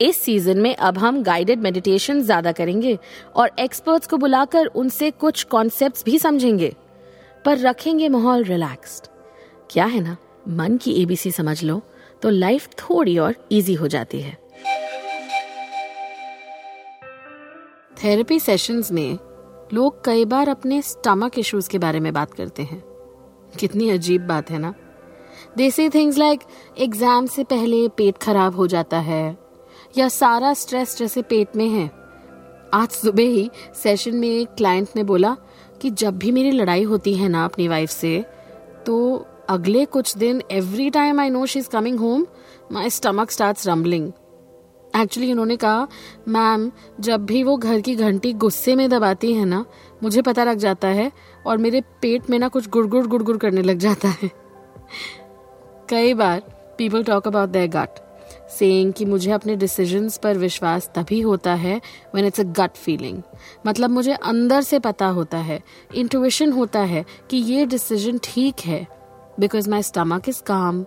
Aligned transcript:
इस 0.00 0.20
सीज़न 0.20 0.58
में 0.58 0.74
अब 0.76 0.98
हम 0.98 1.22
गाइडेड 1.22 1.60
मेडिटेशन 1.60 2.20
ज़्यादा 2.22 2.52
करेंगे 2.52 2.98
और 3.36 3.50
एक्सपर्ट्स 3.60 4.06
को 4.06 4.16
बुलाकर 4.16 4.66
उनसे 4.66 5.10
कुछ 5.10 5.42
कॉन्सेप्ट्स 5.44 6.04
भी 6.04 6.18
समझेंगे। 6.18 6.74
पर 7.44 7.58
रखेंगे 7.58 8.08
माहौल 8.08 8.44
रिलैक्स्ड 8.44 9.06
क्या 9.70 9.84
है 9.84 10.00
ना? 10.00 10.16
मन 10.48 10.76
की 10.76 10.92
एबीसी 11.02 11.30
समझ 11.30 11.62
लो 11.64 11.80
तो 12.22 12.30
लाइफ 12.30 12.68
थोड़ी 12.80 13.16
और 13.18 13.34
इजी 13.52 13.74
हो 13.74 13.88
जाती 13.88 14.20
है। 14.20 14.36
थेरेपी 18.02 18.38
सेशंस 18.40 18.90
में 18.92 19.18
लोग 19.74 20.04
कई 20.04 20.24
बार 20.24 20.48
अपने 20.48 20.80
स्टमक 20.82 21.38
इश्यूज़ 21.38 21.70
के 21.70 21.78
बारे 21.78 22.00
में 22.00 22.12
बात 22.12 22.34
करते 22.34 22.62
हैं। 22.62 22.82
कितनी 23.58 23.90
अजीब 23.90 24.26
बात 24.26 24.50
है 24.50 24.58
ना? 24.58 24.74
दे 25.56 25.70
से 25.70 25.88
थिंग्स 25.90 26.18
लाइक 26.18 26.40
एग्ज़ाम 26.78 27.26
से 27.26 27.44
पहले 27.44 27.86
पेट 27.88 28.18
खराब 28.18 28.56
हो 28.56 28.66
जाता 28.66 28.98
है 29.00 29.36
या 29.98 30.08
सारा 30.08 30.54
स्ट्रेस 30.54 30.98
जैसे 30.98 31.22
पेट 31.22 31.56
में 31.56 31.68
है। 31.68 31.90
आज 32.74 32.88
सुबह 32.88 33.22
ही 33.22 33.50
सेशन 33.82 34.16
में 34.16 34.28
एक 34.28 34.48
क्लाइंट 34.48 34.88
ने 34.96 35.02
बोला 35.02 35.36
कि 35.82 35.90
जब 35.90 36.18
भी 36.18 36.30
मेरी 36.30 36.50
लड़ाई 36.50 36.82
होती 36.82 37.14
है 37.14 37.28
ना 37.28 37.44
अपनी 37.44 37.68
वाइफ 37.68 37.90
से 37.90 38.24
तो 38.86 39.26
अगले 39.48 39.84
कुछ 39.84 40.16
दिन 40.16 40.42
every 40.50 40.90
time 40.90 41.20
I 41.20 41.30
know 41.30 41.46
she 41.46 41.58
is 41.58 41.68
coming 41.68 41.98
home 41.98 42.26
my 42.72 42.90
stomach 42.90 43.30
start 43.30 43.58
rumbling 43.66 44.12
actually 44.96 45.32
उन्होंने 45.32 45.56
कहा 45.56 45.88
मैम 46.28 46.72
जब 47.00 47.24
भी 47.24 47.42
वो 47.42 47.56
घर 47.56 47.80
की 47.80 47.94
घंटी 47.94 48.32
गुस्से 48.32 48.76
में 48.76 48.90
दबाती 48.90 49.34
है 49.34 49.44
ना, 49.44 49.64
मुझे 50.02 50.22
पता 50.22 50.44
लग 50.44 50.58
जाता 50.58 50.88
है 50.88 51.12
और 51.46 51.58
मेरे 51.58 51.80
पेट 51.80 52.30
में 52.30 52.38
ना 52.38 52.48
कुछ 52.48 52.68
गुड़गुड़ 52.68 53.06
गुड़गुड़ 53.06 53.36
करने 53.36 53.62
लग 53.62 53.78
जाता 53.78 54.08
है। 54.08 54.28
कई 55.88 56.14
बार 56.14 56.40
people 56.78 57.04
talk 57.04 57.26
about 57.26 57.48
gut 57.48 58.13
saying 58.50 58.92
कि 58.92 59.04
मुझे 59.04 59.30
अपने 59.30 59.56
डिसीजंस 59.56 60.16
पर 60.16 60.38
विश्वास 60.38 60.90
तभी 60.94 61.20
होता 61.20 61.54
है 61.54 61.80
when 62.14 62.26
it's 62.26 62.40
a 62.40 62.42
gut 62.42 62.76
feeling 62.76 63.22
मतलब 63.66 63.90
मुझे 63.90 64.12
अंदर 64.12 64.60
से 64.60 64.78
पता 64.78 65.06
होता 65.06 65.38
है 65.38 65.62
इंट्यूशन 65.94 66.52
होता 66.52 66.80
है 66.80 67.04
कि 67.30 67.36
ये 67.36 67.66
डिसीज़न 67.66 68.18
ठीक 68.22 68.54
है 68.64 68.86
because 69.40 69.70
my 69.70 69.82
stomach 69.82 70.28
is 70.28 70.42
calm 70.42 70.84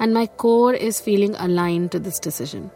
and 0.00 0.14
my 0.14 0.26
core 0.38 0.74
is 0.74 1.02
feeling 1.02 1.34
align 1.34 1.88
to 1.88 1.98
this 1.98 2.20
decision 2.24 2.70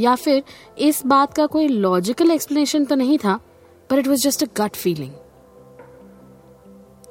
या 0.00 0.14
फिर 0.14 0.42
इस 0.78 1.06
बात 1.06 1.34
का 1.34 1.46
कोई 1.46 1.68
लॉजिकल 1.68 2.30
एक्सप्लेनेशन 2.30 2.84
तो 2.84 2.94
नहीं 2.94 3.18
था 3.18 3.40
पर 3.90 3.98
it 3.98 4.08
was 4.08 4.22
just 4.22 4.44
a 4.44 4.46
gut 4.56 4.76
feeling 4.76 5.12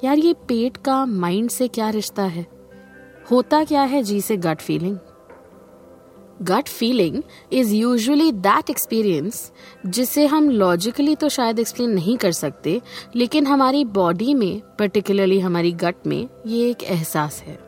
यार 0.04 0.18
ये 0.18 0.34
पेट 0.34 0.76
का 0.76 1.06
माइंड 1.06 1.50
से 1.50 1.68
क्या 1.68 1.90
रिश्ता 1.90 2.22
है? 2.22 2.46
होता 3.30 3.64
क्या 3.64 3.82
है 3.82 4.02
जी 4.02 4.20
से 4.20 4.36
gut 4.36 4.60
feeling 4.60 4.98
gut 6.42 6.68
feeling 6.68 7.22
is 7.52 7.74
usually 7.74 8.30
that 8.32 8.70
experience 8.70 9.50
जिसे 9.86 10.26
हम 10.26 10.50
लॉजिकली 10.50 11.14
तो 11.16 11.28
शायद 11.28 11.58
एक्सप्लेन 11.58 11.90
नहीं 11.90 12.16
कर 12.16 12.32
सकते, 12.32 12.80
लेकिन 13.16 13.46
हमारी 13.46 13.84
बॉडी 13.84 14.34
में 14.34 14.60
पर्टिकुलरली 14.78 15.38
हमारी 15.40 15.72
गट 15.74 16.06
में, 16.06 16.28
ये 16.46 16.70
एक 16.70 16.82
एहसास 16.82 17.42
है। 17.46 17.58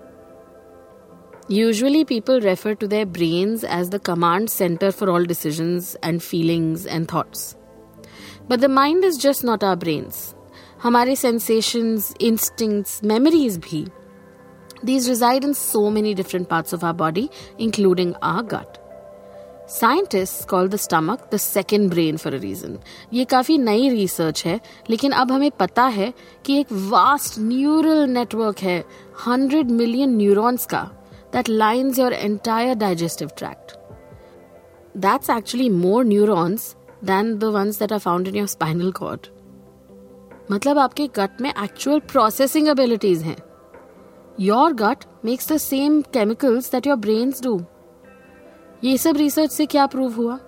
Usually 1.50 2.04
people 2.04 2.40
refer 2.40 2.74
to 2.74 2.86
their 2.86 3.06
brains 3.06 3.64
as 3.64 3.88
the 3.90 4.00
command 4.04 4.48
centre 4.48 4.90
for 4.90 5.10
all 5.10 5.26
decisions 5.26 5.96
and 6.04 6.20
feelings 6.20 6.86
and 6.86 7.06
thoughts 7.12 7.54
but 8.50 8.58
the 8.58 8.70
mind 8.70 9.04
is 9.04 9.20
just 9.20 9.44
not 9.44 9.64
our 9.64 9.76
brains 9.76 10.34
हमारे 10.82 11.16
सेंसेशंस 11.16 12.14
इंस्टिंक्ट्स 12.20 13.02
मेमोरीज 13.04 13.58
भी 13.58 13.84
These 14.83 15.09
reside 15.09 15.43
in 15.43 15.53
so 15.55 15.89
many 15.91 16.13
different 16.13 16.49
parts 16.49 16.73
of 16.73 16.83
our 16.83 16.93
body, 16.95 17.29
including 17.59 18.15
our 18.23 18.43
gut. 18.45 18.83
Scientist 19.69 20.47
call 20.49 20.67
the 20.69 20.75
stomach 20.75 21.27
the 21.31 21.37
second 21.37 21.89
brain 21.89 22.17
for 22.17 22.33
a 22.33 22.37
reason 22.39 22.77
ये 23.13 23.23
काफी 23.25 23.57
नई 23.57 23.89
research 23.89 24.43
है 24.45 24.59
लेकिन 24.89 25.11
अब 25.13 25.31
हमें 25.31 25.49
पता 25.59 25.85
है 25.87 26.13
कि 26.45 26.59
एक 26.59 26.71
वास्ट 26.91 27.39
न्यूरल 27.39 28.05
नेटवर्क 28.09 28.59
है 28.59 28.79
हंड्रेड 29.25 29.71
मिलियन 29.71 30.15
न्यूरॉन्स 30.17 30.65
का 30.65 30.81
that 31.33 31.49
lines 31.49 31.99
your 31.99 32.13
entire 32.13 32.75
digestive 32.75 33.29
tract 33.37 33.75
that's 34.97 35.29
actually 35.29 35.69
more 35.69 36.05
neurons 36.05 36.75
than 37.05 37.37
the 37.37 37.51
ones 37.55 37.79
that 37.79 37.93
are 37.93 37.99
found 37.99 38.27
in 38.27 38.35
your 38.35 38.47
spinal 38.47 38.91
cord 39.01 39.27
मतलब 40.51 40.79
आपके 40.79 41.07
गट 41.15 41.41
में 41.41 41.49
एक्चुअल 41.49 41.99
प्रोसेसिंग 42.11 42.67
एबिलिटीज 42.67 43.23
हैं 43.23 43.37
your 44.40 44.72
gut 44.72 45.04
makes 45.24 45.52
the 45.52 45.56
same 45.56 46.00
chemicals 46.12 46.70
that 46.72 46.86
your 46.86 46.96
brains 46.96 47.42
do 47.42 47.60
ये 48.84 48.96
सब 48.98 49.16
research 49.16 49.50
से 49.50 49.66
क्या 49.66 49.86
prove 49.86 50.12
हुआ? 50.12 50.38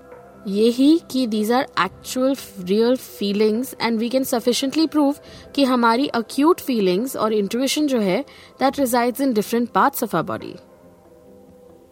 ये 0.46 0.68
ही 0.68 1.00
कि 1.10 1.26
these 1.26 1.52
are 1.52 1.66
actual 1.80 2.34
real 2.60 2.96
feelings 2.96 3.74
and 3.80 3.98
we 3.98 4.08
can 4.08 4.24
sufficiently 4.24 4.86
prove 4.86 5.16
कि 5.54 5.64
हमारी 5.64 6.06
अक्यूट 6.08 6.60
फीलिंग्स 6.60 7.16
और 7.16 7.32
इंट्यूशन 7.32 7.86
जो 7.86 8.00
है 8.00 8.20
that 8.60 8.78
resides 8.78 9.20
in 9.20 9.32
different 9.32 9.68
parts 9.68 10.02
of 10.02 10.16
our 10.16 10.22
body 10.22 10.54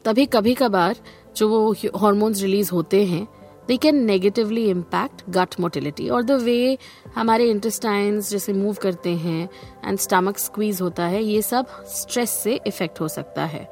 तभी 0.04 0.26
कभी 0.26 0.54
कभार 0.54 0.96
जो 1.36 1.48
वो 1.48 1.74
हॉर्मोन्स 2.00 2.42
रिलीज़ 2.42 2.70
होते 2.70 3.04
हैं 3.06 3.26
they 3.68 3.76
can 3.76 3.96
negatively 4.04 4.64
impact 4.70 5.22
gut 5.30 5.54
motility 5.60 6.08
और 6.08 6.22
द 6.22 6.30
वे 6.42 6.78
हमारे 7.14 7.44
इंटेस्टाइन्स 7.50 8.30
जैसे 8.30 8.52
मूव 8.52 8.76
करते 8.82 9.10
हैं 9.16 9.48
एंड 9.84 9.98
स्टमक 9.98 10.38
स्क्वीज 10.38 10.80
होता 10.80 11.04
है, 11.04 11.22
ये 11.24 11.42
सब 11.42 11.66
स्ट्रेस 11.88 12.30
से 12.32 12.60
इफ़ेक्ट 12.66 13.00
हो 13.00 13.08
सकता 13.08 13.44
है। 13.44 13.62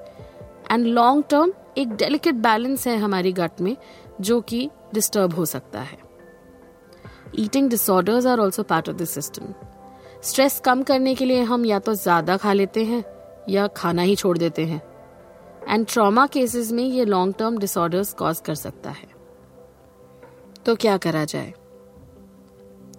एंड 0.71 0.87
लॉन्ग 0.87 1.25
टर्म 1.31 1.53
एक 1.79 1.95
डेलिकेट 1.95 2.35
बैलेंस 2.37 2.87
है 2.87 2.97
हमारी 2.99 3.33
गट 3.33 3.61
में 3.61 3.77
जो 4.21 4.41
कि 4.43 4.69
डिस्टर्ब 4.95 5.35
हो 5.35 5.45
सकता 5.47 5.81
है। 5.81 5.99
Eating 7.39 7.71
disorders 7.71 8.27
are 8.27 8.41
also 8.41 8.63
part 8.65 8.89
of 8.89 8.97
this 8.97 9.11
system 9.11 9.55
stress 10.23 10.61
कम 10.65 10.83
करने 10.83 11.15
के 11.15 11.25
लिए 11.25 11.43
हम 11.43 11.65
या 11.67 11.79
तो 11.79 11.95
ज़्यादा 11.97 12.37
खा 12.37 12.53
लेते 12.53 12.85
हैं 12.85 13.05
या 13.49 13.67
खाना 13.77 14.03
ही 14.03 14.17
छोड़ 14.17 14.37
देते 14.39 14.65
हैं। 14.65 14.83
एंड 15.69 15.87
ट्रॉमा 15.87 16.27
केसेस 16.27 16.73
में 16.73 16.85
ये 16.85 17.05
लॉन्ग 17.05 17.35
टर्म 17.39 17.59
डिसऑर्डर्स 17.59 18.13
कॉज 18.15 18.41
कर 18.41 18.55
सकता 18.57 18.91
है। 18.91 19.09
तो 20.67 20.75
क्या 20.77 20.97
करा 20.97 21.25
जाए? 21.25 21.53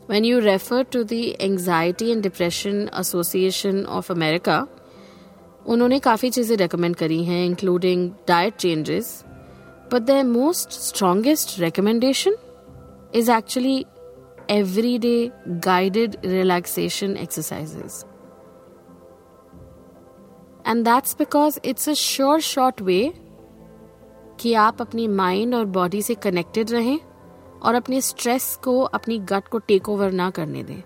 When 0.09 0.25
you 0.25 0.39
refer 0.39 0.83
to 0.83 1.03
the 1.03 1.13
anxiety 1.41 2.09
and 2.11 2.22
depression 2.23 2.88
association 2.99 3.83
of 3.85 4.11
America 4.11 4.66
उन्होंने 5.67 5.99
काफ़ी 5.99 6.29
चीज़ें 6.29 6.55
रिकमेंड 6.57 6.95
करी 6.95 7.23
हैं 7.23 7.45
including 7.45 8.09
diet 8.27 8.55
changes 8.55 9.23
but 9.94 10.01
the 10.01 10.11
most 10.25 10.72
strongest 10.72 11.59
recommendation 11.59 12.35
is 13.16 13.31
actually 13.31 13.85
every 14.49 14.97
day 14.97 15.31
guided 15.66 16.16
relaxation 16.25 17.16
exercises 17.17 18.03
and 20.67 20.83
that's 20.85 21.16
because 21.19 21.59
it's 21.66 21.89
a 21.89 21.93
sure 21.93 22.39
short 22.41 22.81
way 22.81 23.01
कि 24.39 24.53
आप 24.53 24.81
अपनी 24.81 25.07
mind 25.07 25.55
और 25.55 25.66
body 25.78 26.01
से 26.01 26.16
कनेक्टेड 26.16 26.72
रहें 26.72 26.99
और 27.61 27.75
अपने 27.75 28.01
स्ट्रेस 28.01 28.55
को, 28.63 28.81
अपनी 28.81 29.17
गट 29.22 29.47
को 29.47 29.59
टेक 29.59 29.89
ओवर 29.89 30.11
ना 30.13 30.29
करने 30.29 30.63
दें। 30.63 30.81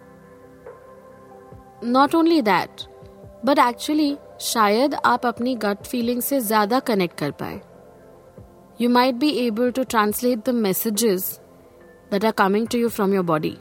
Not 1.84 2.16
only 2.16 2.42
that 2.42 2.82
but 3.46 3.60
actually 3.60 4.16
शायद 4.42 4.96
आप 5.06 5.26
अपनी 5.26 5.56
गट 5.56 5.84
फीलिंग 5.84 6.22
से 6.22 6.40
ज़्यादा 6.42 6.80
कनेक्ट 6.82 7.18
कर 7.18 7.32
पाए। 7.34 7.60
You 8.82 8.90
might 8.90 9.16
be 9.16 9.30
able 9.40 9.72
to 9.72 9.84
translate 9.86 10.40
the 10.46 10.50
messages 10.56 11.30
that 12.12 12.26
are 12.26 12.32
coming 12.34 12.68
to 12.68 12.78
you 12.80 12.90
from 12.90 13.14
your 13.14 13.24
body 13.26 13.58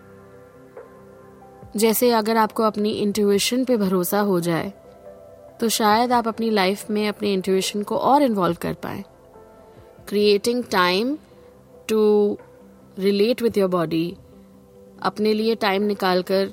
जैसे 1.76 2.10
अगर 2.12 2.36
आपको 2.36 2.62
अपनी 2.62 2.90
इंट्यूशन 2.92 3.64
पे 3.64 3.76
भरोसा 3.76 4.20
हो 4.22 4.40
जाए 4.40 4.72
तो 5.60 5.68
शायद 5.68 6.12
आप 6.12 6.28
अपनी 6.28 6.50
लाइफ 6.50 6.90
में 6.90 7.06
अपने 7.08 7.32
इंट्यूशन 7.32 7.82
को 7.82 7.96
और 7.98 8.22
इन्वॉल्व 8.22 8.56
कर 8.62 8.74
पाए। 8.82 9.02
Creating 10.08 10.62
time 10.70 11.16
to 11.88 12.02
relate 12.98 13.42
with 13.42 13.58
your 13.58 13.68
body 13.68 14.16
अपने 15.02 15.32
लिए 15.32 15.54
टाइम 15.54 15.82
निकाल 15.82 16.22
कर 16.22 16.52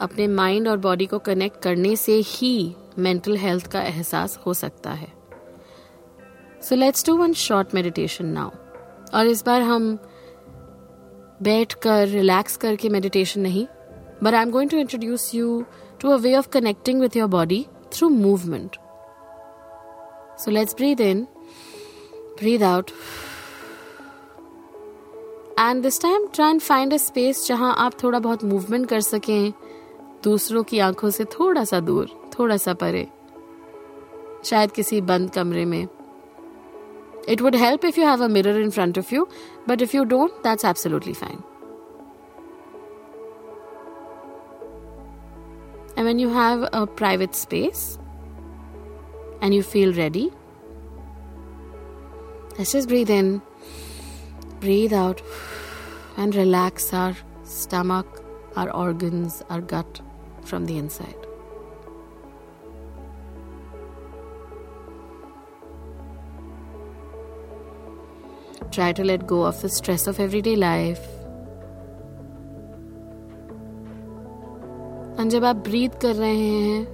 अपने 0.00 0.26
माइंड 0.26 0.68
और 0.68 0.76
बॉडी 0.78 1.06
को 1.06 1.18
कनेक्ट 1.18 1.60
करने 1.62 1.94
से 1.96 2.20
ही 2.26 2.74
मेंटल 2.98 3.36
हेल्थ 3.36 3.66
का 3.66 3.82
एहसास 3.82 4.38
हो 4.46 4.54
सकता 4.54 4.90
है। 4.90 5.12
So 6.62 6.74
let's 6.74 7.06
do 7.06 7.16
one 7.16 7.32
short 7.32 7.74
meditation 7.74 8.26
now 8.26 8.50
और 9.14 9.26
इस 9.26 9.44
बार 9.46 9.62
हम 9.62 9.98
बैठ 11.42 11.72
कर 11.72 12.06
रिलैक्स 12.08 12.56
करके 12.56 12.88
मेडिटेशन 12.88 13.40
नहीं 13.40 13.66
but 14.22 14.34
I 14.34 14.42
am 14.42 14.50
going 14.50 14.70
to 14.70 14.76
introduce 14.76 15.34
you 15.34 15.64
to 16.00 16.10
a 16.10 16.16
way 16.16 16.34
of 16.36 16.48
connecting 16.48 17.00
with 17.00 17.16
your 17.16 17.28
body 17.28 17.64
through 17.92 18.08
movement 18.08 18.76
so 20.40 20.50
let's 20.50 20.74
breathe 20.74 21.00
in 21.00 21.26
breathe 22.40 22.62
out. 22.62 22.90
And 25.58 25.82
this 25.82 26.00
time 26.02 26.26
try 26.26 26.50
and 26.50 26.60
find 26.60 26.94
a 26.94 26.96
space 26.96 27.46
जहाँ 27.46 27.74
आप 27.78 27.92
थोड़ा 28.02 28.18
बहुत 28.18 28.44
movement 28.44 28.88
कर 28.88 29.00
सकें। 29.00 29.52
दूसरों 30.24 30.62
की 30.62 30.78
आँखों 30.78 31.10
से 31.10 31.24
थोड़ा 31.24 31.64
सा 31.64 31.80
दूर 31.80 32.30
थोड़ा 32.38 32.56
सा 32.56 32.74
परे। 32.74 33.08
शायद 34.44 34.72
किसी 34.72 35.00
बंद 35.00 35.30
कमरे 35.30 35.64
में। 35.64 35.86
It 37.28 37.42
would 37.42 37.56
help 37.56 37.84
if 37.84 38.00
you 38.00 38.06
have 38.06 38.24
a 38.24 38.28
mirror 38.28 38.60
in 38.60 38.70
front 38.70 38.98
of 38.98 39.14
you 39.14 39.26
but 39.68 39.82
if 39.82 39.96
you 39.96 40.04
don't 40.04 40.30
that's 40.30 40.64
absolutely 40.64 41.12
fine 41.12 41.38
And 45.96 46.06
when 46.06 46.20
you 46.20 46.28
have 46.28 46.60
a 46.72 46.80
private 46.98 47.34
space 47.34 47.80
and 49.42 49.54
you 49.54 49.62
feel 49.70 49.94
ready, 49.94 50.20
let's 52.58 52.74
just 52.74 52.88
breathe 52.92 53.10
in, 53.10 53.30
breathe 54.59 54.93
out, 54.93 55.21
and 56.17 56.35
relax 56.35 56.93
our 56.93 57.15
stomach, 57.43 58.23
our 58.55 58.69
organs, 58.71 59.43
our 59.49 59.61
gut 59.61 60.01
from 60.43 60.65
the 60.65 60.77
inside. 60.77 61.15
Try 68.71 68.91
to 68.93 69.03
let 69.03 69.27
go 69.27 69.43
of 69.43 69.61
the 69.61 69.69
stress 69.69 70.07
of 70.07 70.19
everyday 70.19 70.55
life. 70.55 71.03
और 75.19 75.29
जब 75.29 75.45
आप 75.45 75.55
breathe 75.65 75.99
कर 76.01 76.15
रहे 76.15 76.37
हैं 76.37 76.85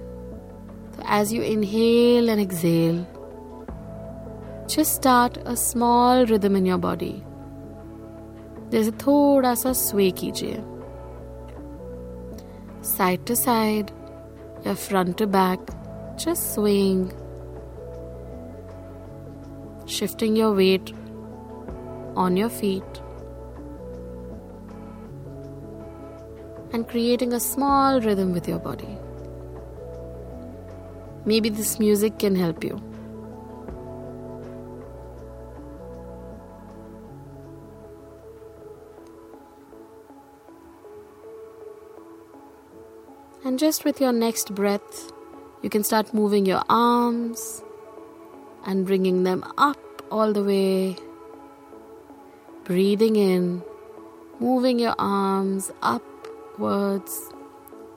तो 0.92 1.02
as 1.18 1.32
you 1.34 1.42
inhale 1.42 2.28
and 2.30 2.40
exhale 2.40 2.98
just 4.70 4.92
start 4.92 5.38
a 5.38 5.54
small 5.62 6.24
rhythm 6.26 6.56
in 6.56 6.66
your 6.66 6.78
body 6.78 7.12
जैसे 8.74 8.90
थोड़ा 9.06 9.54
सा 9.54 9.72
स्वे 9.72 10.10
कीजिए 10.22 10.62
साइड 12.96 13.24
टू 13.26 13.34
साइड 13.34 13.90
या 14.66 14.74
front 14.74 15.16
to 15.18 15.26
back 15.38 15.66
just 16.20 16.42
swing 16.54 17.08
shifting 19.90 20.36
your 20.36 20.54
weight 20.54 20.90
on 22.24 22.36
your 22.36 22.48
feet 22.48 23.00
and 26.72 26.88
creating 26.88 27.32
a 27.32 27.40
small 27.40 28.00
rhythm 28.00 28.32
with 28.32 28.48
your 28.48 28.60
body. 28.60 28.96
Maybe 31.24 31.50
this 31.50 31.78
music 31.80 32.18
can 32.18 32.36
help 32.36 32.62
you. 32.62 32.80
And 43.55 43.59
just 43.61 43.85
with 43.85 44.01
your 44.01 44.11
next 44.11 44.53
breath, 44.53 45.13
you 45.61 45.69
can 45.69 45.81
start 45.81 46.13
moving 46.13 46.45
your 46.45 46.61
arms 46.67 47.63
and 48.65 48.85
bringing 48.85 49.23
them 49.23 49.45
up 49.57 49.79
all 50.11 50.33
the 50.33 50.43
way. 50.43 50.97
Breathing 52.65 53.15
in, 53.15 53.63
moving 54.41 54.77
your 54.77 54.93
arms 54.99 55.71
upwards 55.81 57.29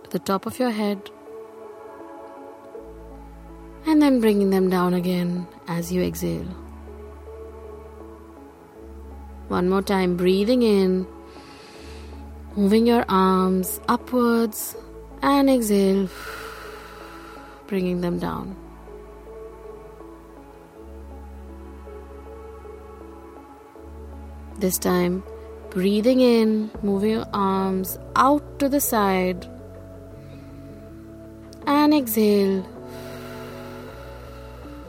to 0.05 0.11
the 0.11 0.21
top 0.21 0.47
of 0.47 0.61
your 0.61 0.71
head, 0.71 1.11
and 3.85 4.01
then 4.01 4.21
bringing 4.21 4.51
them 4.51 4.71
down 4.71 4.95
again 4.95 5.49
as 5.67 5.91
you 5.91 6.05
exhale. 6.05 6.55
One 9.49 9.69
more 9.69 9.83
time, 9.83 10.17
breathing 10.17 10.63
in, 10.63 11.05
moving 12.55 12.87
your 12.87 13.05
arms 13.09 13.81
upwards, 13.89 14.77
and 15.23 15.51
exhale, 15.51 16.09
bringing 17.67 18.01
them 18.01 18.19
down. 18.19 18.57
This 24.59 24.79
time, 24.79 25.23
breathing 25.71 26.21
in, 26.21 26.71
moving 26.83 27.11
your 27.11 27.27
arms 27.33 27.99
out 28.17 28.59
to 28.59 28.69
the 28.69 28.81
side, 28.81 29.47
and 31.67 31.95
exhale, 31.95 32.67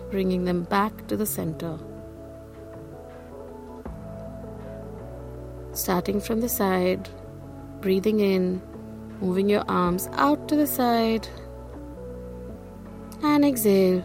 bringing 0.09 0.45
them 0.45 0.63
back 0.63 1.07
to 1.07 1.17
the 1.17 1.25
center. 1.25 1.77
Starting 5.73 6.19
from 6.19 6.41
the 6.41 6.49
side, 6.49 7.07
breathing 7.79 8.19
in, 8.19 8.61
moving 9.21 9.49
your 9.49 9.63
arms 9.67 10.07
out 10.13 10.47
to 10.47 10.55
the 10.55 10.67
side, 10.67 11.27
and 13.21 13.43
exhale, 13.43 14.03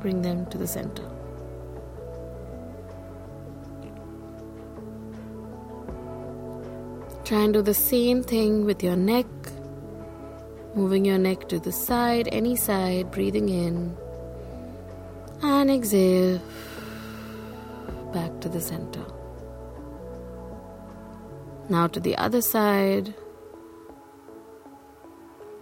bring 0.00 0.22
them 0.22 0.46
to 0.46 0.58
the 0.58 0.66
center. 0.66 1.08
Try 7.24 7.44
and 7.44 7.54
do 7.54 7.62
the 7.62 7.72
same 7.72 8.22
thing 8.22 8.64
with 8.64 8.82
your 8.82 8.96
neck, 8.96 9.26
moving 10.74 11.04
your 11.04 11.18
neck 11.18 11.48
to 11.48 11.60
the 11.60 11.72
side, 11.72 12.28
any 12.32 12.56
side, 12.56 13.10
breathing 13.12 13.48
in, 13.48 13.96
and 15.42 15.70
exhale. 15.70 16.40
Back 18.12 18.40
to 18.40 18.48
the 18.48 18.60
center. 18.60 19.04
Now 21.72 21.86
to 21.86 22.00
the 22.00 22.14
other 22.16 22.40
side, 22.42 23.14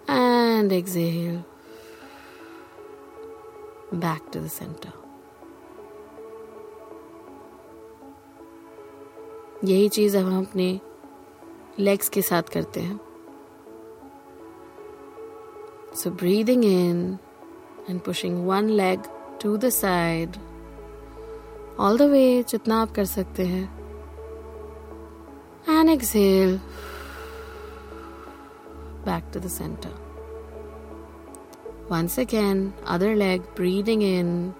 and 0.09 0.73
exhale. 0.73 1.45
Back 3.93 4.33
to 4.33 4.41
the 4.41 4.49
center. 4.49 4.93
यही 9.65 9.89
चीज़ 9.89 10.17
अब 10.17 10.27
हम 10.27 10.45
अपने 10.47 10.81
legs 11.79 12.09
के 12.09 12.23
साथ 12.23 12.43
करते 12.43 12.81
हैं। 12.81 13.01
So 15.95 16.11
breathing 16.11 16.65
in 16.65 17.19
and 17.91 18.01
pushing 18.01 18.47
one 18.47 18.69
leg 18.69 19.03
to 19.43 19.57
the 19.57 19.69
side 19.69 20.37
all 21.81 21.99
the 21.99 22.03
way 22.03 22.43
जितना 22.43 22.83
आप 22.83 22.95
कर 22.95 23.05
सकते 23.05 23.47
हैं। 23.47 23.80
and 25.71 25.89
exhale. 25.89 26.61
Back 29.05 29.31
to 29.33 29.41
the 29.41 29.49
center. 29.49 29.93
Once 31.89 32.19
again, 32.19 32.75
other 32.87 33.15
leg 33.17 33.43
breathing 33.55 34.03
in, 34.03 34.55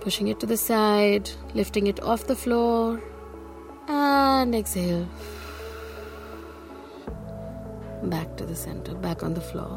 pushing 0.00 0.28
it 0.28 0.40
to 0.40 0.46
the 0.46 0.56
side, 0.56 1.30
lifting 1.54 1.86
it 1.86 2.00
off 2.02 2.26
the 2.26 2.36
floor, 2.36 3.02
and 3.88 4.54
exhale. 4.54 5.06
Back 8.02 8.36
to 8.38 8.46
the 8.46 8.56
center, 8.56 8.94
back 8.94 9.22
on 9.22 9.34
the 9.34 9.40
floor. 9.40 9.74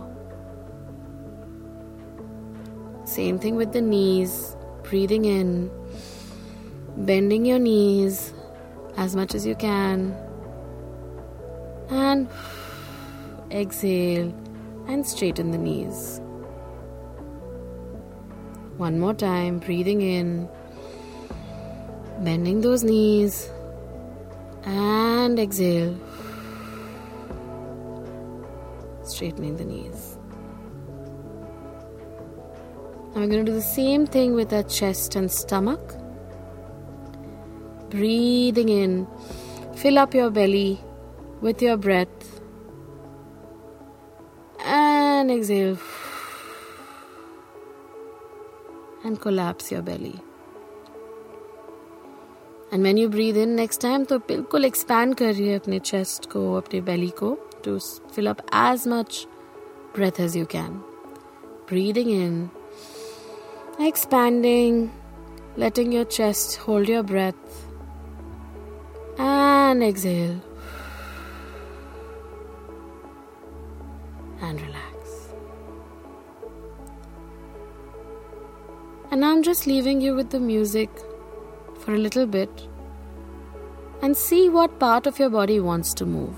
Same 3.04 3.38
thing 3.38 3.56
with 3.56 3.72
the 3.74 3.82
knees, 3.82 4.56
breathing 4.84 5.26
in, 5.26 5.70
bending 6.98 7.46
your 7.46 7.60
knees, 7.60 8.34
as 8.98 9.16
much 9.16 9.36
as 9.36 9.46
you 9.46 9.56
can, 9.56 10.16
and 11.90 12.28
exhale 13.52 14.34
and 14.88 15.06
straighten 15.06 15.52
the 15.52 15.58
knees. 15.58 16.20
One 18.78 19.00
more 19.00 19.14
time, 19.14 19.60
breathing 19.60 20.02
in, 20.02 20.50
bending 22.20 22.62
those 22.62 22.84
knees, 22.84 23.50
and 24.64 25.40
exhale, 25.40 25.98
straightening 29.04 29.58
the 29.58 29.66
knees. 29.66 30.18
Now 33.14 33.22
we're 33.22 33.28
going 33.28 33.46
to 33.46 33.52
do 33.52 33.56
the 33.56 33.62
same 33.62 34.06
thing 34.06 34.34
with 34.34 34.52
our 34.52 34.64
chest 34.64 35.16
and 35.16 35.32
stomach. 35.32 35.96
Breathing 37.91 38.69
in, 38.69 39.07
fill 39.77 39.99
up 39.99 40.15
your 40.15 40.31
belly 40.31 40.79
with 41.43 41.63
your 41.63 41.77
breath 41.77 42.27
and 44.65 45.31
exhale 45.31 45.79
and 49.05 49.21
collapse 49.21 49.73
your 49.73 49.83
belly. 49.93 50.17
And 52.73 52.83
when 52.83 52.99
you 52.99 53.09
breathe 53.09 53.37
in 53.37 53.49
next 53.55 53.81
time 53.83 54.05
तो 54.05 54.19
बिल्कुल 54.27 54.65
expand 54.65 55.15
कर 55.15 55.33
रही 55.35 55.49
है 55.49 55.59
अपने 55.59 55.79
chest 55.79 56.31
को 56.33 56.43
अपने 56.57 56.81
बेली 56.89 57.09
को 57.19 57.37
to 57.65 57.79
fill 58.15 58.27
up 58.31 58.41
as 58.55 58.87
much 58.89 59.27
breath 59.95 60.21
as 60.21 60.37
you 60.37 60.47
can. 60.47 60.83
Breathing 61.67 62.11
in, 62.11 62.51
expanding, 63.79 64.93
letting 65.57 65.93
your 65.93 66.05
chest 66.05 66.57
hold 66.57 66.89
your 66.89 67.03
breath, 67.03 67.64
and 69.18 69.84
exhale. 69.84 70.42
And 74.42 74.62
relax. 74.62 75.30
And 79.12 79.22
now 79.22 79.32
I'm 79.32 79.44
just 79.44 79.66
leaving 79.66 80.02
you 80.02 80.16
with 80.16 80.30
the 80.30 80.40
music 80.40 80.90
for 81.80 81.94
a 81.94 81.98
little 81.98 82.26
bit 82.26 82.68
and 84.02 84.16
see 84.16 84.50
what 84.50 84.80
part 84.80 85.08
of 85.08 85.18
your 85.20 85.30
body 85.30 85.60
wants 85.60 85.94
to 85.96 86.06
move. 86.06 86.36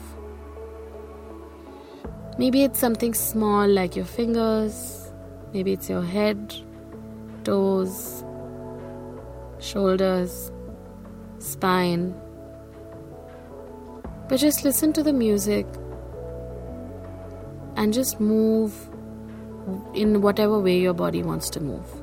Maybe 2.38 2.63
it's 2.63 2.79
something 2.79 3.15
small 3.15 3.67
like 3.67 3.96
your 3.96 4.05
fingers, 4.05 5.12
maybe 5.53 5.74
it's 5.74 5.89
your 5.89 6.03
head, 6.03 6.53
toes, 7.43 8.24
shoulders, 9.60 10.51
spine. 11.39 12.13
But 14.27 14.39
just 14.39 14.63
listen 14.63 14.91
to 14.93 15.03
the 15.03 15.13
music 15.13 15.65
and 17.77 17.93
just 17.93 18.19
move 18.19 18.89
in 19.93 20.22
whatever 20.22 20.60
way 20.60 20.79
your 20.79 20.93
body 20.93 21.24
wants 21.24 21.50
to 21.51 21.60
move. 21.62 21.97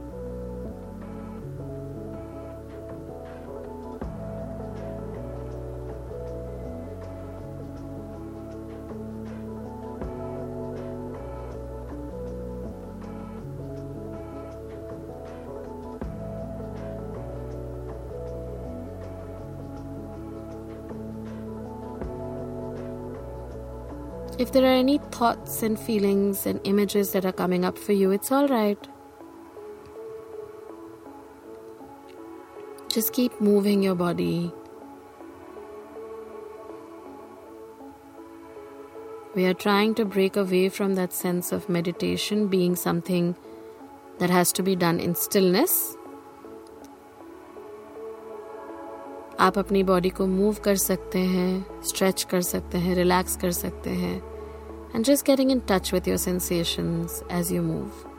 If 24.44 24.52
there 24.54 24.64
are 24.64 24.78
any 24.84 25.00
thoughts 25.12 25.64
and 25.64 25.78
feelings 25.78 26.46
and 26.46 26.62
images 26.64 27.12
that 27.12 27.26
are 27.26 27.32
coming 27.32 27.66
up 27.66 27.78
for 27.78 27.94
you, 27.94 28.12
it's 28.12 28.32
all 28.32 28.48
right. 28.48 28.88
Just 32.90 33.14
keep 33.14 33.40
moving 33.40 33.84
your 33.84 33.96
body. 33.96 34.52
We 39.36 39.46
are 39.46 39.54
trying 39.54 39.94
to 39.96 40.06
break 40.06 40.36
away 40.38 40.70
from 40.70 40.96
that 40.96 41.14
sense 41.14 41.52
of 41.52 41.70
meditation 41.70 42.48
being 42.48 42.76
something 42.76 43.36
that 44.18 44.30
has 44.30 44.52
to 44.54 44.64
be 44.64 44.76
done 44.76 45.00
in 45.00 45.16
stillness. 45.16 45.96
आप 49.40 49.58
अपनी 49.58 49.84
body 49.84 50.10
को 50.10 50.26
move 50.28 50.56
कर 50.64 50.76
सकते 50.76 51.20
हैं 51.20 51.82
stretch 51.88 52.24
कर 52.24 52.42
सकते 52.42 52.78
हैं 52.78 52.96
relax 52.96 53.36
कर 53.36 53.52
सकते 53.52 53.90
हैं 53.90 54.33
and 54.95 55.05
just 55.05 55.25
getting 55.25 55.51
in 55.51 55.61
touch 55.63 55.93
with 55.93 56.07
your 56.07 56.17
sensations 56.17 57.23
as 57.29 57.53
you 57.53 57.61
move. 57.61 58.14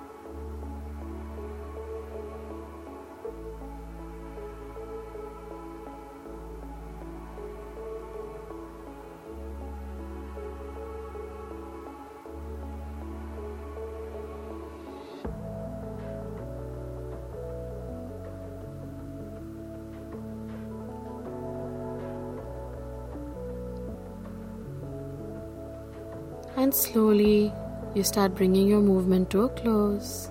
And 26.65 26.75
slowly 26.75 27.53
you 27.95 28.03
start 28.03 28.35
bringing 28.35 28.69
your 28.69 28.81
movement 28.81 29.31
to 29.31 29.43
a 29.43 29.49
close. 29.49 30.29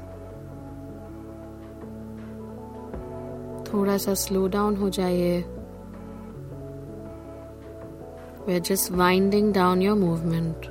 थोड़ा 3.74 3.98
सा 4.04 4.14
स्लो 4.14 4.48
डाउन 4.48 4.76
हो 4.78 4.90
जाइए 4.90 5.44
We're 8.48 8.62
just 8.68 8.90
winding 9.00 9.52
down 9.56 9.82
your 9.82 9.96
movement. 9.96 10.64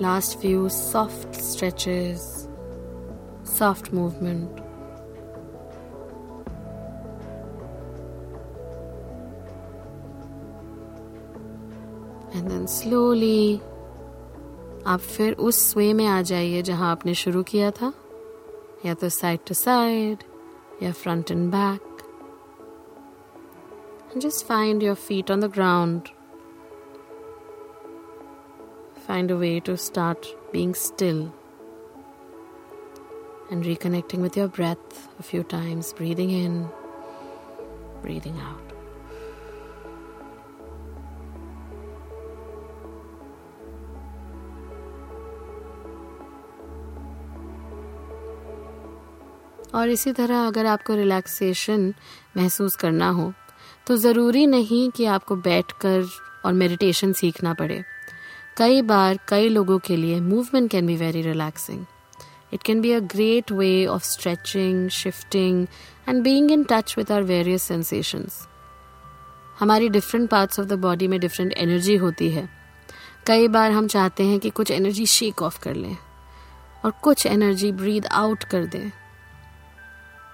Last 0.00 0.40
few 0.40 0.68
soft 0.68 1.36
stretches, 1.48 2.48
soft 3.44 3.92
movement. 3.92 4.58
And 12.46 12.48
then 12.48 12.66
slowly 12.76 13.56
आप 14.86 15.00
फिर 15.16 15.34
उस 15.48 15.70
स्वे 15.70 15.92
में 15.94 16.06
आ 16.06 16.20
जाइए 16.30 16.62
जहां 16.62 16.88
आपने 16.90 17.14
शुरू 17.14 17.42
किया 17.52 17.70
था 17.80 17.92
या 18.86 18.94
तो 18.94 19.08
साइड 19.08 19.40
टू 19.48 19.54
साइड 19.54 20.24
या 20.82 20.92
front 21.02 21.30
and 21.30 21.50
back 21.52 22.02
just 24.16 24.46
find 24.46 24.82
your 24.82 24.94
feet 24.94 25.30
on 25.30 25.40
the 25.40 25.52
ground 25.52 26.08
find 29.06 29.30
a 29.30 29.36
way 29.36 29.60
to 29.60 29.76
start 29.76 30.26
being 30.52 30.74
still 30.74 31.32
and 33.50 33.64
reconnecting 33.64 34.20
with 34.20 34.36
your 34.36 34.48
breath 34.48 35.08
a 35.18 35.22
few 35.22 35.42
times, 35.42 35.92
breathing 35.92 36.30
in, 36.30 36.68
breathing 38.02 38.38
out. 38.40 38.65
और 49.73 49.89
इसी 49.89 50.11
तरह 50.11 50.45
अगर 50.47 50.65
आपको 50.65 50.95
relaxation 50.95 51.93
महसूस 52.37 52.75
करना 52.75 53.09
हो 53.09 53.31
तो 53.87 53.97
ज़रूरी 53.97 54.45
नहीं 54.47 54.89
कि 54.91 55.05
आपको 55.05 55.35
बैठकर 55.35 56.05
और 56.45 56.53
मेडिटेशन 56.53 57.13
सीखना 57.13 57.53
पड़े। 57.53 57.83
कई 58.57 58.81
बार 58.81 59.19
कई 59.29 59.49
लोगों 59.49 59.77
के 59.79 59.95
लिए 59.95 60.19
movement 60.21 60.69
can 60.71 60.87
be 60.87 60.95
very 60.95 61.21
relaxing 61.21 61.85
it 62.53 62.63
can 62.63 62.81
be 62.81 62.91
a 62.91 62.99
great 63.13 63.51
way 63.51 63.85
of 63.85 64.03
stretching 64.03 64.89
shifting 64.89 65.65
and 66.09 66.23
being 66.23 66.51
in 66.51 66.63
touch 66.63 66.95
with 66.97 67.11
our 67.11 67.23
various 67.23 67.63
sensations 67.63 68.39
हमारी 69.59 69.89
different 69.89 70.29
parts 70.29 70.59
of 70.59 70.67
the 70.67 70.73
body 70.79 71.07
में 71.07 71.19
डिफरेंट 71.19 71.53
एनर्जी 71.53 71.95
होती 71.95 72.29
है। 72.31 72.47
कई 73.27 73.47
बार 73.47 73.71
हम 73.71 73.87
चाहते 73.87 74.23
हैं 74.23 74.39
कि 74.39 74.49
कुछ 74.49 74.71
एनर्जी 74.71 75.05
शेक 75.05 75.41
ऑफ़ 75.41 75.59
कर 75.61 75.75
लें 75.75 75.95
और 76.85 76.91
कुछ 77.03 77.25
एनर्जी 77.25 77.71
ब्रीद 77.73 78.05
आउट 78.05 78.43
कर 78.43 78.65
दें। 78.65 78.91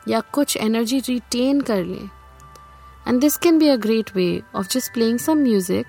या 0.08 0.20
कुछ 0.34 0.58
एनर्जी 0.58 1.00
रिटेन 1.00 1.62
कर 1.62 1.84
लें। 1.84 2.10
And 3.08 3.20
this 3.22 3.38
can 3.38 3.60
be 3.60 3.68
a 3.70 3.76
great 3.78 4.16
way 4.16 4.42
of 4.56 4.68
just 4.72 4.94
playing 4.94 5.20
some 5.20 5.38
music 5.44 5.88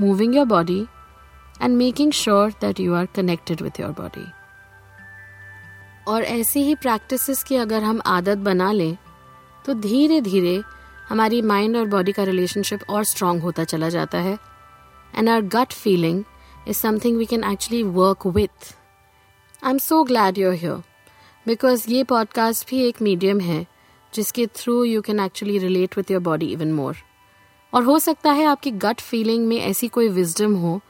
moving 0.00 0.34
your 0.36 0.46
body 0.46 0.80
and 1.62 1.76
making 1.76 2.12
sure 2.12 2.50
that 2.60 2.80
you 2.80 2.94
are 2.94 3.06
connected 3.14 3.62
with 3.62 3.80
your 3.80 3.90
body 4.00 4.26
और 6.08 6.22
ऐसी 6.24 6.62
ही 6.62 6.74
प्रैक्टिसेस 6.74 7.42
की 7.44 7.56
अगर 7.56 7.82
हम 7.82 8.00
आदत 8.06 8.38
बना 8.44 8.70
लें 8.72 8.96
तो 9.66 9.74
धीरे 9.80 10.20
धीरे 10.20 10.60
हमारी 11.08 11.40
माइंड 11.42 11.76
और 11.76 11.86
बॉडी 11.88 12.12
का 12.12 12.24
रिलेशनशिप 12.24 12.90
और 12.90 13.04
स्ट्रांग 13.04 13.40
होता 13.42 13.64
चला 13.64 13.88
जाता 13.88 14.18
है। 14.18 14.36
And 15.14 15.28
our 15.28 15.40
gut 15.54 15.72
feeling 15.72 16.22
is 16.68 16.76
something 16.76 17.18
we 17.18 17.26
can 17.26 17.44
actually 17.44 17.82
work 17.82 18.26
with 18.26 18.74
I 19.64 19.70
am 19.70 19.78
so 19.78 20.02
glad 20.04 20.38
you're 20.38 20.54
here 20.54 20.82
because 21.46 21.90
ये 21.90 22.04
पॉडकास्ट 22.04 22.70
भी 22.70 22.82
एक 22.82 23.02
मीडियम 23.02 23.40
है, 23.40 23.66
जिसके 24.14 24.46
through 24.46 24.84
you 24.84 25.00
can 25.00 25.20
actually 25.20 25.58
relate 25.58 25.96
with 25.96 26.10
your 26.10 26.20
body 26.20 26.46
even 26.46 26.72
more 26.72 26.96
और 27.74 27.82
हो 27.84 27.98
सकता 27.98 28.32
है 28.32 28.44
आपकी 28.44 28.70
गट 28.70 29.00
फीलिंग 29.00 29.46
में 29.46 29.56
ऐसी 29.56 29.88
कोई 29.88 30.08
विजडम 30.08 30.54
हो, 30.54 30.80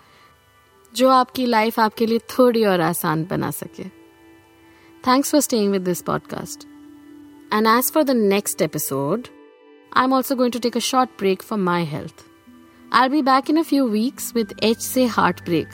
जो 0.94 1.08
आपकी 1.08 1.46
लाइफ 1.46 1.80
आपके 1.80 2.06
लिए 2.06 2.18
थोड़ी 2.18 2.64
और 2.64 2.80
आसान 2.80 3.24
बना 3.24 3.50
सके. 3.50 3.84
Thanks 5.04 5.30
for 5.32 5.40
staying 5.40 5.72
with 5.72 5.82
this 5.82 6.02
podcast 6.02 6.64
and 7.52 7.66
as 7.66 7.92
for 7.92 8.02
the 8.02 8.10
next 8.10 8.62
episode 8.62 9.28
I 9.96 10.04
am 10.04 10.12
also 10.12 10.36
going 10.36 10.52
to 10.52 10.58
take 10.58 10.76
a 10.76 10.80
short 10.80 11.10
break 11.18 11.42
for 11.42 11.58
my 11.58 11.84
health 11.84 12.24
I 12.92 13.08
be 13.08 13.22
back 13.22 13.50
in 13.50 13.58
a 13.58 13.62
few 13.62 13.86
weeks 13.88 14.32
with 14.34 14.54
H 14.62 14.82
से 14.82 15.06
heart 15.06 15.44
break 15.44 15.68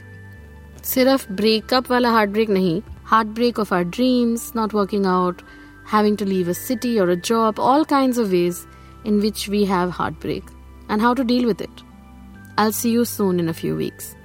सिर्फ़ 0.85 1.33
breakup 1.33 1.91
वाला 1.91 2.11
heart 2.11 2.31
break 2.31 2.51
नहीं 2.51 2.83
heartbreak 3.06 3.58
of 3.58 3.72
our 3.72 3.84
dreams 3.84 4.54
not 4.56 4.74
working 4.74 5.06
out, 5.06 5.42
having 5.86 6.18
to 6.18 6.26
leave 6.26 6.48
a 6.48 6.54
city 6.54 7.00
or 7.00 7.10
a 7.10 7.16
job, 7.16 7.60
all 7.60 7.86
kinds 7.86 8.18
of 8.18 8.32
ways 8.32 8.66
in 9.04 9.20
which 9.20 9.48
we 9.48 9.66
have 9.66 9.92
heartbreak, 9.92 10.44
and 10.90 11.02
how 11.02 11.14
to 11.14 11.24
deal 11.24 11.46
with 11.46 11.62
it. 11.62 11.84
I'll 12.58 12.72
see 12.72 12.92
you 12.92 13.06
soon 13.06 13.40
in 13.40 13.50
a 13.50 13.54
few 13.54 13.76
weeks. 13.76 14.16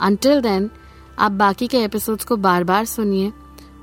Until 0.00 0.40
then, 0.40 0.70
आप 1.18 1.32
बाकी 1.32 1.66
के 1.68 1.78
episodes 1.84 2.24
को 2.24 2.36
बार 2.36 2.64
बार 2.64 2.84
सुनिए 2.84 3.32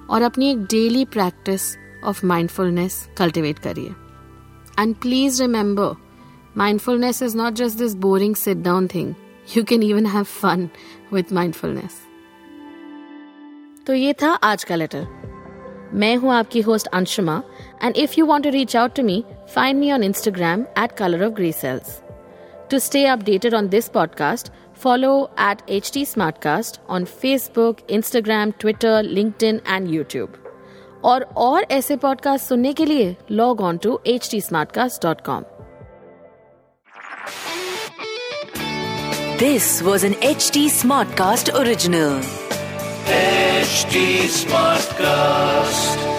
और 0.09 0.21
अपनी 0.21 0.49
एक 0.51 0.63
daily 0.69 1.03
practice 1.05 1.75
of 2.03 2.23
mindfulness 2.25 3.07
cultivate 3.17 3.59
करिए 3.59 3.93
and 4.79 4.95
please 5.01 5.41
remember 5.41 5.95
mindfulness 6.57 7.21
is 7.23 7.35
not 7.35 7.53
just 7.61 7.77
this 7.77 7.93
boring 8.05 8.35
sit 8.35 8.57
down 8.63 8.87
thing 8.95 9.13
you 9.55 9.63
can 9.69 9.83
even 9.83 10.05
have 10.05 10.23
fun 10.23 10.67
with 11.13 11.33
mindfulness 11.33 11.99
तो 13.86 13.94
ये 13.94 14.12
था 14.12 14.30
आज 14.44 14.64
का 14.64 14.74
लेटर 14.74 15.06
मैं 15.94 16.14
हूँ 16.16 16.32
आपकी 16.34 16.60
host 16.60 16.86
Anshuma 16.86 17.42
and 17.82 17.96
if 17.96 18.14
you 18.18 18.26
want 18.26 18.44
to 18.44 18.50
reach 18.50 18.76
out 18.76 18.94
to 18.94 19.02
me 19.02 19.22
find 19.54 19.80
me 19.80 19.92
on 19.92 20.02
Instagram 20.02 20.62
at 20.78 20.92
colour 20.92 21.24
of 21.24 21.32
grey 21.32 21.52
cells 21.52 22.00
to 22.70 22.78
stay 22.78 23.04
updated 23.06 23.54
on 23.54 23.68
this 23.68 23.88
podcast 23.88 24.52
follow 24.76 25.30
at 25.38 25.66
HT 25.68 26.02
Smartcast 26.04 26.78
on 26.88 27.06
Facebook, 27.06 27.82
Instagram, 27.88 28.56
Twitter, 28.58 28.94
LinkedIn 29.10 29.60
and 29.68 29.88
YouTube. 29.88 30.38
और 31.04 31.22
और 31.36 31.64
ऐसे 31.70 31.96
podcast 31.96 32.46
सुनने 32.46 32.72
के 32.72 32.84
लिए 32.84 33.14
log 33.30 33.60
on 33.60 33.76
to 33.76 33.98
H 34.06 34.28
T 34.30 34.40
This 39.38 39.70
was 39.82 40.04
an 40.04 40.14
HT 40.26 40.60
Smartcast 40.70 41.52
original. 43.62 43.92
HT 43.92 44.28
Smartcast. 44.28 46.11